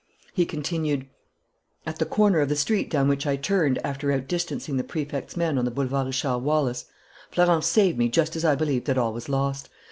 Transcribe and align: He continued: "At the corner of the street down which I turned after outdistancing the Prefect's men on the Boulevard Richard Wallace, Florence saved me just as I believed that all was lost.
He 0.33 0.47
continued: 0.47 1.05
"At 1.85 1.99
the 1.99 2.07
corner 2.07 2.39
of 2.39 2.49
the 2.49 2.55
street 2.55 2.89
down 2.89 3.07
which 3.07 3.27
I 3.27 3.35
turned 3.35 3.77
after 3.85 4.11
outdistancing 4.11 4.77
the 4.77 4.83
Prefect's 4.83 5.37
men 5.37 5.59
on 5.59 5.65
the 5.65 5.69
Boulevard 5.69 6.07
Richard 6.07 6.39
Wallace, 6.39 6.85
Florence 7.29 7.67
saved 7.67 7.99
me 7.99 8.09
just 8.09 8.35
as 8.35 8.43
I 8.43 8.55
believed 8.55 8.87
that 8.87 8.97
all 8.97 9.13
was 9.13 9.29
lost. 9.29 9.69